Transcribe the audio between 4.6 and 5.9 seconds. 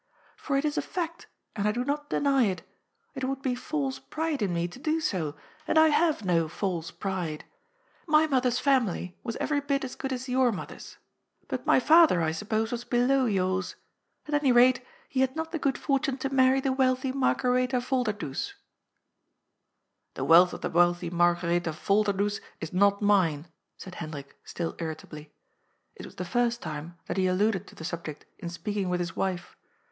to do so, and I